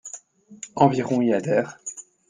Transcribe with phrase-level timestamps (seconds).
[0.75, 1.77] Environ y adhèrent.